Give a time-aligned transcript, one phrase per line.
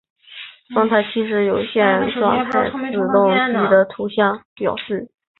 [0.73, 2.79] 状态器是有限状态自
[3.13, 5.11] 动机的图形表示。